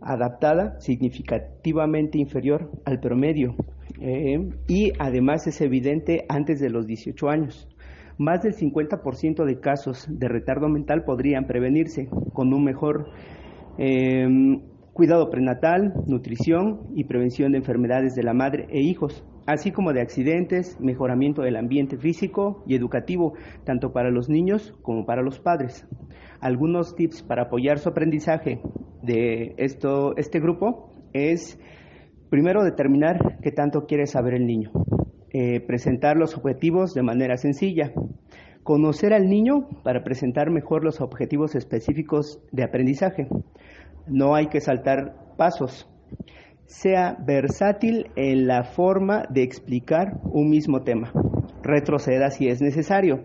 adaptada 0.00 0.80
significativamente 0.80 2.18
inferior 2.18 2.70
al 2.84 3.00
promedio 3.00 3.56
eh, 4.00 4.48
y 4.68 4.92
además 4.98 5.46
es 5.48 5.60
evidente 5.60 6.24
antes 6.28 6.60
de 6.60 6.70
los 6.70 6.86
18 6.86 7.28
años. 7.28 7.68
Más 8.16 8.42
del 8.42 8.54
50% 8.54 9.44
de 9.44 9.60
casos 9.60 10.06
de 10.08 10.28
retardo 10.28 10.68
mental 10.68 11.04
podrían 11.04 11.46
prevenirse 11.46 12.08
con 12.32 12.52
un 12.52 12.64
mejor 12.64 13.10
eh, 13.76 14.26
cuidado 14.98 15.30
prenatal, 15.30 15.94
nutrición 16.08 16.88
y 16.92 17.04
prevención 17.04 17.52
de 17.52 17.58
enfermedades 17.58 18.16
de 18.16 18.24
la 18.24 18.34
madre 18.34 18.66
e 18.68 18.80
hijos, 18.80 19.24
así 19.46 19.70
como 19.70 19.92
de 19.92 20.00
accidentes, 20.00 20.76
mejoramiento 20.80 21.42
del 21.42 21.54
ambiente 21.54 21.96
físico 21.96 22.64
y 22.66 22.74
educativo, 22.74 23.34
tanto 23.62 23.92
para 23.92 24.10
los 24.10 24.28
niños 24.28 24.74
como 24.82 25.06
para 25.06 25.22
los 25.22 25.38
padres. 25.38 25.86
Algunos 26.40 26.96
tips 26.96 27.22
para 27.22 27.42
apoyar 27.44 27.78
su 27.78 27.90
aprendizaje 27.90 28.60
de 29.00 29.54
esto, 29.58 30.16
este 30.16 30.40
grupo 30.40 30.90
es, 31.12 31.60
primero, 32.28 32.64
determinar 32.64 33.38
qué 33.40 33.52
tanto 33.52 33.86
quiere 33.86 34.08
saber 34.08 34.34
el 34.34 34.46
niño, 34.46 34.72
eh, 35.30 35.60
presentar 35.60 36.16
los 36.16 36.36
objetivos 36.36 36.92
de 36.92 37.04
manera 37.04 37.36
sencilla, 37.36 37.92
conocer 38.64 39.14
al 39.14 39.28
niño 39.28 39.68
para 39.84 40.02
presentar 40.02 40.50
mejor 40.50 40.82
los 40.82 41.00
objetivos 41.00 41.54
específicos 41.54 42.42
de 42.50 42.64
aprendizaje, 42.64 43.28
no 44.10 44.34
hay 44.34 44.48
que 44.48 44.60
saltar 44.60 45.14
pasos. 45.36 45.88
Sea 46.66 47.16
versátil 47.24 48.10
en 48.16 48.46
la 48.46 48.64
forma 48.64 49.24
de 49.30 49.42
explicar 49.42 50.20
un 50.24 50.50
mismo 50.50 50.82
tema. 50.82 51.12
Retroceda 51.62 52.30
si 52.30 52.48
es 52.48 52.60
necesario. 52.60 53.22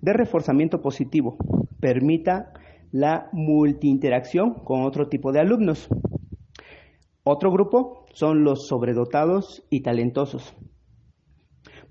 De 0.00 0.12
reforzamiento 0.12 0.80
positivo. 0.80 1.36
Permita 1.80 2.52
la 2.92 3.28
multiinteracción 3.32 4.54
con 4.54 4.82
otro 4.82 5.08
tipo 5.08 5.32
de 5.32 5.40
alumnos. 5.40 5.88
Otro 7.24 7.50
grupo 7.50 8.06
son 8.12 8.44
los 8.44 8.68
sobredotados 8.68 9.66
y 9.68 9.82
talentosos. 9.82 10.54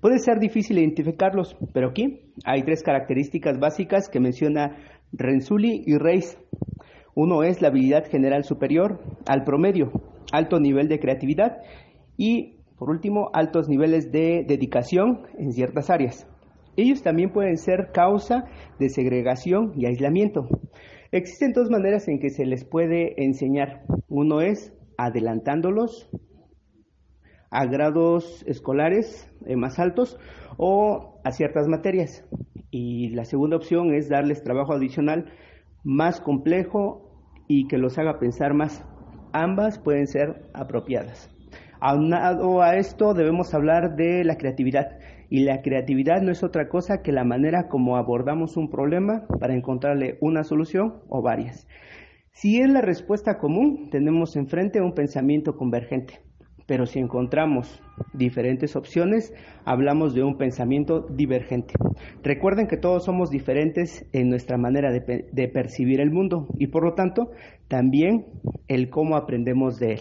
Puede 0.00 0.18
ser 0.18 0.38
difícil 0.38 0.78
identificarlos, 0.78 1.56
pero 1.72 1.90
aquí 1.90 2.32
hay 2.44 2.62
tres 2.62 2.82
características 2.82 3.58
básicas 3.58 4.08
que 4.08 4.20
menciona 4.20 4.76
Renzulli 5.12 5.82
y 5.86 5.96
Reis 5.96 6.38
uno 7.16 7.42
es 7.42 7.62
la 7.62 7.68
habilidad 7.68 8.04
general 8.10 8.44
superior 8.44 9.00
al 9.26 9.42
promedio, 9.42 9.90
alto 10.32 10.60
nivel 10.60 10.86
de 10.86 11.00
creatividad 11.00 11.62
y, 12.18 12.58
por 12.78 12.90
último, 12.90 13.30
altos 13.32 13.70
niveles 13.70 14.12
de 14.12 14.44
dedicación 14.46 15.22
en 15.38 15.52
ciertas 15.52 15.88
áreas. 15.88 16.28
Ellos 16.76 17.02
también 17.02 17.32
pueden 17.32 17.56
ser 17.56 17.90
causa 17.90 18.44
de 18.78 18.90
segregación 18.90 19.72
y 19.76 19.86
aislamiento. 19.86 20.46
Existen 21.10 21.54
dos 21.54 21.70
maneras 21.70 22.06
en 22.06 22.18
que 22.18 22.28
se 22.28 22.44
les 22.44 22.66
puede 22.66 23.24
enseñar. 23.24 23.84
Uno 24.08 24.42
es 24.42 24.74
adelantándolos 24.98 26.10
a 27.50 27.64
grados 27.64 28.44
escolares 28.46 29.32
eh, 29.46 29.56
más 29.56 29.78
altos 29.78 30.18
o 30.58 31.18
a 31.24 31.32
ciertas 31.32 31.66
materias. 31.66 32.26
Y 32.70 33.08
la 33.14 33.24
segunda 33.24 33.56
opción 33.56 33.94
es 33.94 34.10
darles 34.10 34.42
trabajo 34.42 34.74
adicional 34.74 35.32
más 35.82 36.20
complejo 36.20 37.05
y 37.48 37.68
que 37.68 37.78
los 37.78 37.98
haga 37.98 38.18
pensar 38.18 38.54
más. 38.54 38.84
Ambas 39.32 39.78
pueden 39.78 40.06
ser 40.06 40.48
apropiadas. 40.54 41.30
Aunado 41.80 42.62
a 42.62 42.76
esto 42.76 43.12
debemos 43.12 43.52
hablar 43.54 43.96
de 43.96 44.24
la 44.24 44.36
creatividad 44.36 44.98
y 45.28 45.40
la 45.40 45.62
creatividad 45.62 46.22
no 46.22 46.32
es 46.32 46.42
otra 46.42 46.68
cosa 46.68 47.02
que 47.02 47.12
la 47.12 47.24
manera 47.24 47.68
como 47.68 47.96
abordamos 47.96 48.56
un 48.56 48.70
problema 48.70 49.26
para 49.40 49.54
encontrarle 49.54 50.18
una 50.20 50.44
solución 50.44 51.02
o 51.08 51.22
varias. 51.22 51.66
Si 52.32 52.60
es 52.60 52.68
la 52.68 52.80
respuesta 52.80 53.38
común, 53.38 53.88
tenemos 53.90 54.36
enfrente 54.36 54.80
un 54.80 54.94
pensamiento 54.94 55.56
convergente. 55.56 56.20
Pero 56.66 56.86
si 56.86 56.98
encontramos 56.98 57.80
diferentes 58.12 58.76
opciones, 58.76 59.32
hablamos 59.64 60.14
de 60.14 60.22
un 60.22 60.36
pensamiento 60.36 61.00
divergente. 61.00 61.74
Recuerden 62.22 62.66
que 62.66 62.76
todos 62.76 63.04
somos 63.04 63.30
diferentes 63.30 64.04
en 64.12 64.28
nuestra 64.28 64.58
manera 64.58 64.90
de, 64.90 65.48
percibir 65.48 66.00
el 66.00 66.10
mundo 66.10 66.48
y 66.58 66.66
por 66.66 66.84
lo 66.84 66.94
tanto 66.94 67.30
también 67.68 68.26
el 68.68 68.90
cómo 68.90 69.16
aprendemos 69.16 69.78
de 69.78 69.94
él. 69.94 70.00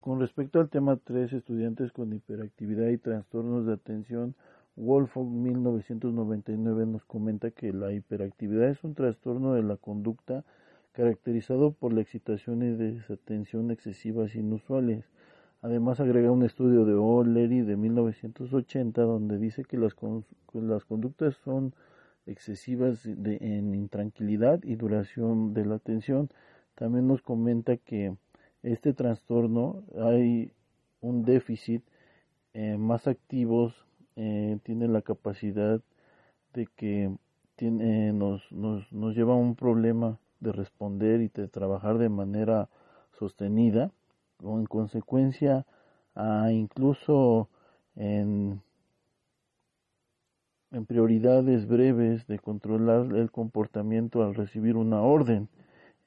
con 0.00 0.20
respecto 0.20 0.60
al 0.60 0.68
tema 0.68 0.98
3, 1.02 1.32
estudiantes 1.32 1.90
con 1.92 2.12
hiperactividad 2.12 2.88
y 2.88 2.98
trastornos 2.98 3.64
de 3.66 3.72
atención, 3.72 4.34
Wolfog 4.76 5.30
1999 5.30 6.86
nos 6.86 7.04
comenta 7.04 7.52
que 7.52 7.72
la 7.72 7.92
hiperactividad 7.92 8.68
es 8.68 8.82
un 8.82 8.94
trastorno 8.94 9.54
de 9.54 9.62
la 9.62 9.76
conducta 9.76 10.44
caracterizado 10.92 11.72
por 11.72 11.92
la 11.92 12.00
excitación 12.00 12.62
y 12.62 12.76
desatención 12.76 13.70
excesivas 13.70 14.34
inusuales. 14.34 15.04
Además 15.64 15.98
agrega 15.98 16.30
un 16.30 16.42
estudio 16.42 16.84
de 16.84 16.92
O'Leary 16.92 17.62
de 17.62 17.78
1980 17.78 19.00
donde 19.00 19.38
dice 19.38 19.64
que 19.64 19.78
las, 19.78 19.96
las 20.52 20.84
conductas 20.84 21.36
son 21.42 21.74
excesivas 22.26 23.06
en 23.06 23.74
intranquilidad 23.74 24.62
y 24.62 24.74
duración 24.76 25.54
de 25.54 25.64
la 25.64 25.76
atención. 25.76 26.28
También 26.74 27.06
nos 27.08 27.22
comenta 27.22 27.78
que 27.78 28.14
este 28.62 28.92
trastorno 28.92 29.82
hay 29.98 30.52
un 31.00 31.24
déficit 31.24 31.82
eh, 32.52 32.76
más 32.76 33.06
activos 33.06 33.86
eh, 34.16 34.58
tiene 34.64 34.86
la 34.86 35.00
capacidad 35.00 35.80
de 36.52 36.68
que 36.76 37.10
tiene, 37.56 38.12
nos, 38.12 38.52
nos, 38.52 38.92
nos 38.92 39.16
lleva 39.16 39.32
a 39.32 39.38
un 39.38 39.56
problema 39.56 40.18
de 40.40 40.52
responder 40.52 41.22
y 41.22 41.28
de 41.28 41.48
trabajar 41.48 41.96
de 41.96 42.10
manera 42.10 42.68
sostenida, 43.18 43.92
o 44.44 44.58
en 44.58 44.66
consecuencia 44.66 45.66
a 46.14 46.52
incluso 46.52 47.48
en, 47.96 48.62
en 50.70 50.86
prioridades 50.86 51.66
breves 51.66 52.26
de 52.26 52.38
controlar 52.38 53.14
el 53.16 53.30
comportamiento 53.30 54.22
al 54.22 54.34
recibir 54.34 54.76
una 54.76 55.02
orden. 55.02 55.48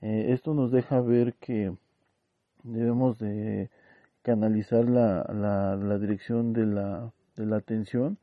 Eh, 0.02 0.28
esto 0.30 0.54
nos 0.54 0.72
deja 0.72 1.02
ver 1.02 1.34
que 1.36 1.74
debemos 2.64 3.18
de 3.20 3.70
canalizar 4.22 4.86
la, 4.86 5.24
la, 5.34 5.76
la 5.76 5.98
dirección 5.98 6.54
de 6.54 6.66
la 6.66 7.12
de 7.38 7.46
la 7.46 7.58
atención 7.58 8.18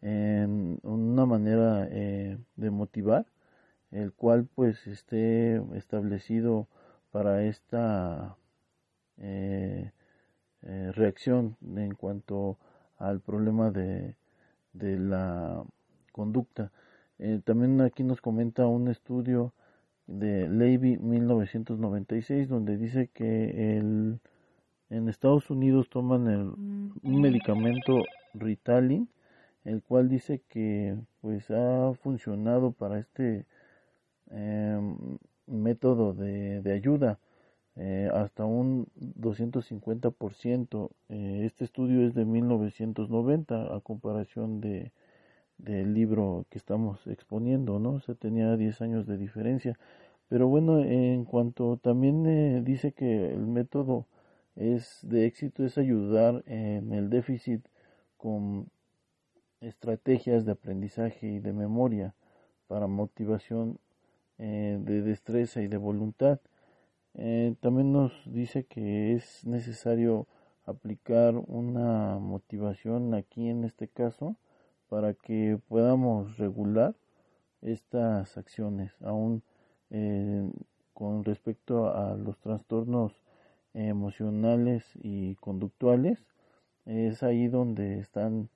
en 0.00 0.78
una 0.82 1.26
manera 1.26 1.86
eh, 1.90 2.38
de 2.56 2.70
motivar 2.70 3.26
el 3.90 4.12
cual 4.12 4.48
pues 4.54 4.86
esté 4.86 5.56
establecido 5.76 6.66
para 7.10 7.44
esta 7.44 8.36
eh, 9.22 9.90
eh, 10.62 10.92
reacción 10.94 11.56
en 11.76 11.94
cuanto 11.94 12.58
al 12.98 13.20
problema 13.20 13.70
de, 13.70 14.14
de 14.74 14.98
la 14.98 15.64
conducta. 16.12 16.70
también 17.44 17.80
aquí 17.80 18.04
nos 18.04 18.20
comenta 18.20 18.66
un 18.66 18.88
estudio 18.88 19.52
de 20.06 20.48
Levy 20.48 20.98
1996 20.98 22.48
donde 22.48 22.76
dice 22.76 23.08
que 23.14 23.78
el, 23.78 24.20
en 24.90 25.08
Estados 25.08 25.50
Unidos 25.50 25.88
toman 25.88 26.26
el, 26.28 26.52
un 27.02 27.20
medicamento 27.20 28.02
Ritalin, 28.34 29.08
el 29.64 29.82
cual 29.82 30.08
dice 30.08 30.42
que 30.48 30.96
pues 31.20 31.50
ha 31.50 31.94
funcionado 31.94 32.72
para 32.72 32.98
este 32.98 33.46
em, 34.30 34.96
método 35.46 36.12
de, 36.14 36.60
de 36.62 36.72
ayuda 36.72 37.18
eh, 37.76 38.10
hasta 38.12 38.44
un 38.44 38.86
250%. 38.96 40.90
Eh, 41.08 41.42
este 41.44 41.64
estudio 41.64 42.06
es 42.06 42.14
de 42.14 42.24
1990 42.24 43.74
a 43.74 43.80
comparación 43.80 44.60
de 44.60 44.92
del 45.58 45.94
libro 45.94 46.46
que 46.50 46.58
estamos 46.58 47.06
exponiendo, 47.06 47.78
¿no? 47.78 48.00
Se 48.00 48.14
tenía 48.14 48.56
10 48.56 48.82
años 48.82 49.06
de 49.06 49.16
diferencia. 49.16 49.78
Pero 50.28 50.48
bueno, 50.48 50.80
en 50.80 51.24
cuanto 51.24 51.76
también 51.76 52.26
eh, 52.26 52.62
dice 52.64 52.92
que 52.92 53.32
el 53.32 53.46
método 53.46 54.06
es 54.56 55.00
de 55.02 55.26
éxito 55.26 55.64
es 55.64 55.78
ayudar 55.78 56.42
en 56.46 56.92
el 56.92 57.10
déficit 57.10 57.64
con 58.16 58.68
estrategias 59.60 60.44
de 60.44 60.52
aprendizaje 60.52 61.28
y 61.28 61.38
de 61.38 61.52
memoria 61.52 62.14
para 62.66 62.86
motivación 62.86 63.78
eh, 64.38 64.78
de 64.80 65.02
destreza 65.02 65.62
y 65.62 65.68
de 65.68 65.76
voluntad. 65.76 66.40
Eh, 67.14 67.54
también 67.60 67.92
nos 67.92 68.12
dice 68.26 68.64
que 68.64 69.12
es 69.14 69.44
necesario 69.44 70.26
aplicar 70.64 71.36
una 71.36 72.18
motivación 72.18 73.14
aquí 73.14 73.48
en 73.48 73.64
este 73.64 73.88
caso 73.88 74.36
para 74.88 75.14
que 75.14 75.58
podamos 75.68 76.38
regular 76.38 76.94
estas 77.60 78.36
acciones 78.38 78.92
aún 79.02 79.42
eh, 79.90 80.50
con 80.94 81.24
respecto 81.24 81.94
a 81.94 82.16
los 82.16 82.38
trastornos 82.38 83.12
emocionales 83.74 84.84
y 85.02 85.34
conductuales 85.36 86.18
es 86.86 87.22
ahí 87.22 87.48
donde 87.48 87.98
están 87.98 88.48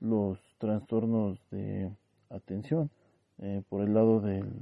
los 0.00 0.38
trastornos 0.58 1.38
de 1.50 1.90
atención. 2.28 2.90
Eh, 3.38 3.62
por 3.68 3.82
el 3.82 3.94
lado 3.94 4.20
del, 4.20 4.52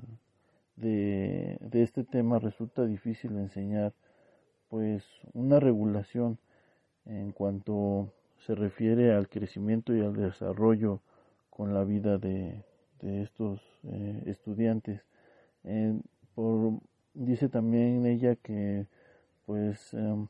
de, 0.81 1.59
este 1.73 2.05
tema 2.05 2.39
resulta 2.39 2.85
difícil 2.87 3.37
enseñar 3.37 3.93
pues 4.69 5.05
una 5.33 5.61
regulación 5.61 6.39
en 7.07 7.33
cuanto 7.33 8.13
se 8.47 8.55
refiere 8.55 9.13
al 9.15 9.29
crecimiento 9.29 9.95
y 9.95 10.01
al 10.01 10.15
desarrollo 10.15 11.01
con 11.51 11.75
la 11.75 11.85
vida 11.85 12.19
de, 12.19 12.63
de 13.01 13.23
estos 13.23 13.61
eh, 13.85 14.23
estudiantes. 14.27 15.03
por, 16.35 16.81
dice 17.15 17.49
también 17.49 18.07
ella 18.07 18.37
que 18.37 18.87
pues 19.47 19.95
em, 19.95 20.29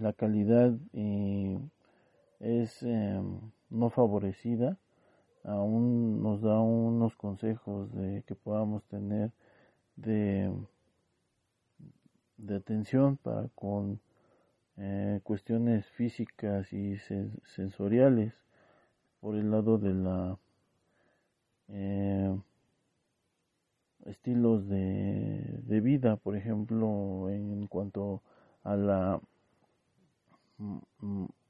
la 0.00 0.12
calidad 0.12 0.72
y 0.92 1.58
es 2.40 2.82
em, 2.82 3.40
no 3.70 3.90
favorecida, 3.90 4.78
aún 5.44 6.22
nos 6.22 6.40
da 6.40 6.58
unos 6.60 7.16
consejos 7.16 7.92
de 7.92 8.22
que 8.26 8.34
podamos 8.34 8.82
tener 8.84 9.30
de, 9.96 10.50
de 12.38 12.56
atención 12.56 13.16
para 13.18 13.48
con 13.54 14.00
eh, 14.76 15.20
cuestiones 15.22 15.86
físicas 15.86 16.72
y 16.72 16.96
sensoriales 17.44 18.32
por 19.20 19.36
el 19.36 19.50
lado 19.50 19.78
de 19.78 19.94
la 19.94 20.38
eh, 21.68 22.36
estilos 24.06 24.68
de, 24.68 25.60
de 25.62 25.80
vida. 25.80 26.16
Por 26.16 26.36
ejemplo 26.36 27.30
en 27.30 27.66
cuanto 27.66 28.22
a 28.62 28.76
la 28.76 29.20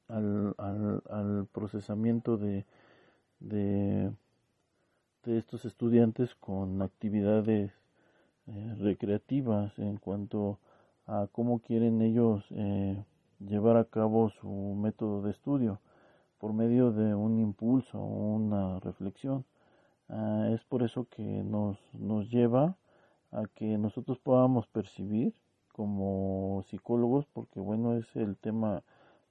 al, 0.08 0.54
al, 0.58 1.02
al 1.10 1.46
procesamiento 1.52 2.36
de, 2.36 2.64
de, 3.48 4.12
de, 5.24 5.38
estos 5.38 5.64
estudiantes 5.64 6.34
con 6.36 6.82
actividades 6.82 7.70
eh, 8.46 8.74
recreativas 8.78 9.78
en 9.78 9.96
cuanto 9.98 10.58
a 11.06 11.28
cómo 11.32 11.60
quieren 11.60 12.00
ellos 12.02 12.44
eh, 12.50 13.04
llevar 13.40 13.76
a 13.76 13.84
cabo 13.84 14.30
su 14.40 14.48
método 14.48 15.22
de 15.22 15.30
estudio 15.30 15.80
por 16.38 16.52
medio 16.52 16.92
de 16.92 17.14
un 17.14 17.38
impulso 17.38 17.98
o 17.98 18.34
una 18.34 18.80
reflexión. 18.80 19.44
Ah, 20.08 20.48
es 20.52 20.62
por 20.64 20.82
eso 20.82 21.06
que 21.10 21.22
nos, 21.22 21.78
nos 21.92 22.30
lleva 22.30 22.76
a 23.32 23.44
que 23.54 23.78
nosotros 23.78 24.18
podamos 24.18 24.66
percibir 24.68 25.34
como 25.72 26.64
psicólogos, 26.70 27.26
porque 27.32 27.60
bueno, 27.60 27.96
es 27.96 28.06
el 28.14 28.36
tema 28.36 28.82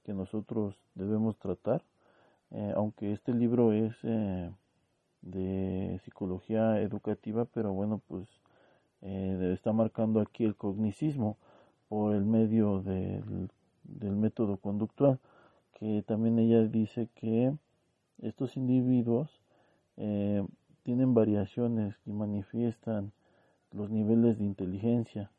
que 0.04 0.12
nosotros 0.12 0.76
debemos 0.94 1.38
tratar, 1.38 1.82
eh, 2.56 2.72
aunque 2.76 3.12
este 3.12 3.34
libro 3.34 3.72
es 3.72 3.96
eh, 4.04 4.48
de 5.22 6.00
psicología 6.04 6.80
educativa, 6.80 7.46
pero 7.46 7.72
bueno, 7.72 8.00
pues 8.06 8.28
eh, 9.02 9.50
está 9.52 9.72
marcando 9.72 10.20
aquí 10.20 10.44
el 10.44 10.54
cognicismo 10.54 11.36
por 11.88 12.14
el 12.14 12.24
medio 12.24 12.80
del, 12.80 13.50
del 13.82 14.14
método 14.14 14.58
conductual, 14.58 15.18
que 15.72 16.04
también 16.06 16.38
ella 16.38 16.62
dice 16.62 17.08
que 17.16 17.52
estos 18.22 18.56
individuos 18.56 19.40
tienen 20.82 21.14
variaciones 21.14 21.94
y 22.04 22.12
manifiestan 22.12 23.12
los 23.72 23.90
niveles 23.90 24.38
de 24.38 24.44
inteligencia. 24.44 25.30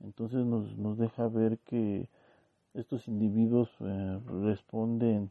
Entonces 0.00 0.44
nos, 0.44 0.76
nos 0.76 0.98
deja 0.98 1.28
ver 1.28 1.58
que 1.58 2.08
estos 2.74 3.08
individuos 3.08 3.70
responden 4.42 5.30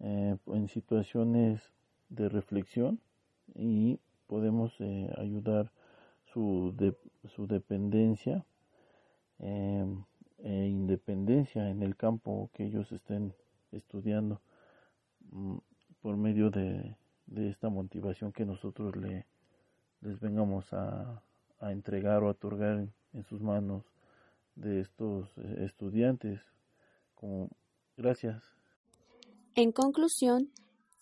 eh, 0.00 0.36
en 0.46 0.68
situaciones 0.68 1.72
de 2.08 2.28
reflexión 2.28 3.00
y 3.54 3.98
podemos 4.26 4.74
eh, 4.80 5.12
ayudar 5.16 5.70
su, 6.32 6.74
su 7.34 7.46
dependencia 7.46 8.44
em, 9.38 10.04
e 10.38 10.66
independencia 10.66 11.70
en 11.70 11.82
el 11.82 11.96
campo 11.96 12.50
que 12.52 12.66
ellos 12.66 12.92
estén 12.92 13.32
estudiando 13.72 14.40
mm, 15.32 15.56
por 16.02 16.16
medio 16.16 16.50
de, 16.50 16.96
de, 17.26 17.48
esta 17.48 17.68
motivación 17.68 18.32
que 18.32 18.44
nosotros 18.44 18.96
le, 18.96 19.26
les 20.02 20.20
vengamos 20.20 20.72
a, 20.72 21.22
a 21.60 21.72
entregar 21.72 22.22
o 22.22 22.28
a 22.28 22.30
otorgar 22.32 22.86
en 23.12 23.24
sus 23.24 23.40
manos 23.40 23.84
de 24.56 24.80
estos 24.80 25.28
estudiantes 25.58 26.40
Como, 27.14 27.50
gracias. 27.96 28.55
En 29.58 29.72
conclusión, 29.72 30.52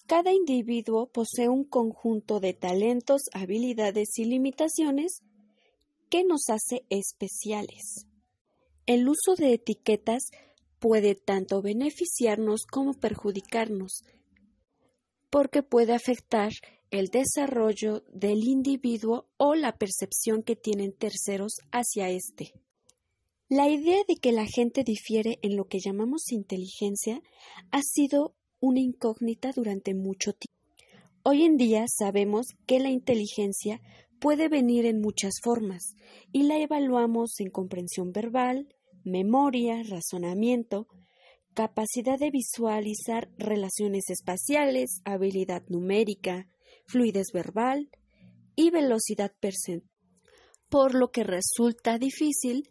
cada 0.07 0.33
individuo 0.33 1.11
posee 1.11 1.49
un 1.49 1.64
conjunto 1.64 2.38
de 2.38 2.55
talentos, 2.55 3.23
habilidades 3.33 4.17
y 4.17 4.27
limitaciones 4.27 5.23
que 6.09 6.23
nos 6.23 6.49
hace 6.51 6.85
especiales. 6.88 8.07
El 8.87 9.09
uso 9.09 9.35
de 9.37 9.55
etiquetas 9.55 10.31
puede 10.79 11.17
tanto 11.17 11.62
beneficiarnos 11.62 12.64
como 12.67 12.95
perjudicarnos, 12.95 14.05
porque 15.31 15.64
puede 15.64 15.93
afectar 15.93 16.53
el 16.93 17.09
desarrollo 17.09 18.05
del 18.12 18.45
individuo 18.45 19.27
o 19.37 19.57
la 19.57 19.77
percepción 19.77 20.45
que 20.45 20.55
tienen 20.55 20.93
terceros 20.93 21.55
hacia 21.73 22.09
éste. 22.09 22.53
La 23.49 23.69
idea 23.69 24.03
de 24.07 24.17
que 24.17 24.33
la 24.33 24.47
gente 24.47 24.85
difiere 24.85 25.38
en 25.43 25.57
lo 25.57 25.67
que 25.67 25.79
llamamos 25.79 26.33
inteligencia 26.33 27.21
ha 27.73 27.83
sido 27.83 28.35
una 28.64 28.81
incógnita 28.81 29.53
durante 29.55 29.92
mucho 29.92 30.33
tiempo. 30.33 30.88
Hoy 31.22 31.42
en 31.42 31.59
día 31.59 31.85
sabemos 31.87 32.46
que 32.66 32.81
la 32.81 32.88
inteligencia 32.88 33.83
puede 34.20 34.48
venir 34.48 34.87
en 34.87 35.03
muchas 35.03 35.35
formas 35.42 35.94
y 36.33 36.44
la 36.44 36.59
evaluamos 36.59 37.40
en 37.40 37.50
comprensión 37.50 38.12
verbal, 38.12 38.74
memoria, 39.05 39.83
razonamiento, 39.83 40.87
capacidad 41.53 42.18
de 42.18 42.31
visualizar 42.31 43.29
relaciones 43.37 44.09
espaciales, 44.09 45.03
habilidad 45.05 45.62
numérica, 45.68 46.48
fluidez 46.87 47.33
verbal 47.35 47.90
y 48.57 48.70
velocidad 48.70 49.33
percentual, 49.40 49.90
por 50.70 50.94
lo 50.94 51.11
que 51.11 51.22
resulta 51.22 51.98
difícil 51.98 52.70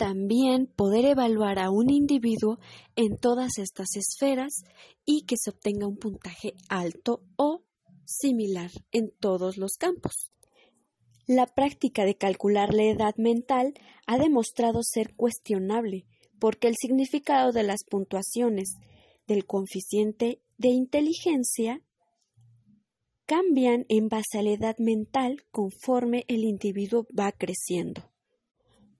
también 0.00 0.66
poder 0.66 1.04
evaluar 1.04 1.58
a 1.58 1.70
un 1.70 1.90
individuo 1.90 2.58
en 2.96 3.18
todas 3.18 3.58
estas 3.58 3.96
esferas 3.96 4.64
y 5.04 5.26
que 5.26 5.36
se 5.36 5.50
obtenga 5.50 5.86
un 5.86 5.98
puntaje 5.98 6.54
alto 6.70 7.22
o 7.36 7.64
similar 8.06 8.70
en 8.92 9.12
todos 9.20 9.58
los 9.58 9.72
campos. 9.72 10.32
La 11.26 11.44
práctica 11.44 12.06
de 12.06 12.14
calcular 12.14 12.72
la 12.72 12.84
edad 12.84 13.14
mental 13.18 13.74
ha 14.06 14.16
demostrado 14.16 14.80
ser 14.82 15.14
cuestionable 15.16 16.06
porque 16.38 16.68
el 16.68 16.76
significado 16.76 17.52
de 17.52 17.62
las 17.62 17.84
puntuaciones 17.84 18.78
del 19.26 19.44
coeficiente 19.44 20.40
de 20.56 20.68
inteligencia 20.68 21.82
cambian 23.26 23.84
en 23.90 24.08
base 24.08 24.38
a 24.38 24.42
la 24.42 24.52
edad 24.52 24.78
mental 24.78 25.44
conforme 25.50 26.24
el 26.26 26.44
individuo 26.44 27.06
va 27.14 27.32
creciendo 27.32 28.09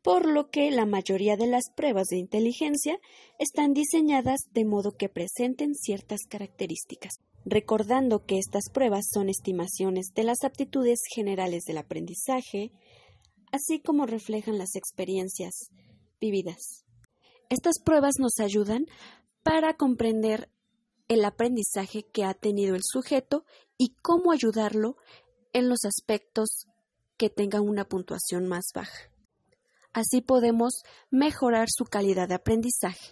por 0.03 0.27
lo 0.27 0.51
que 0.51 0.71
la 0.71 0.87
mayoría 0.87 1.37
de 1.37 1.47
las 1.47 1.71
pruebas 1.75 2.09
de 2.09 2.17
inteligencia 2.17 2.99
están 3.39 3.75
diseñadas 3.75 4.41
de 4.53 4.65
modo 4.65 4.93
que 4.93 5.09
presenten 5.09 5.75
ciertas 5.75 6.21
características, 6.29 7.15
recordando 7.45 8.25
que 8.25 8.39
estas 8.39 8.71
pruebas 8.71 9.09
son 9.13 9.29
estimaciones 9.29 10.13
de 10.15 10.25
las 10.25 10.45
aptitudes 10.45 11.01
generales 11.15 11.65
del 11.65 11.79
aprendizaje, 11.79 12.73
así 13.53 13.81
como 13.81 14.07
reflejan 14.07 14.59
las 14.59 14.75
experiencias 14.75 15.71
vividas. 16.21 16.85
Estas 17.51 17.81
pruebas 17.81 18.15
nos 18.19 18.39
ayudan 18.39 18.87
para 19.43 19.75
comprender 19.75 20.49
el 21.09 21.25
aprendizaje 21.25 22.05
que 22.05 22.25
ha 22.25 22.35
tenido 22.35 22.77
el 22.77 22.83
sujeto 22.85 23.45
y 23.77 23.97
cómo 24.01 24.31
ayudarlo 24.33 24.97
en 25.53 25.69
los 25.69 25.85
aspectos 25.85 26.67
que 27.17 27.31
tengan 27.31 27.69
una 27.69 27.85
puntuación 27.85 28.47
más 28.47 28.67
baja. 28.75 29.10
Así 29.93 30.21
podemos 30.21 30.83
mejorar 31.11 31.69
su 31.71 31.85
calidad 31.85 32.29
de 32.29 32.35
aprendizaje. 32.35 33.11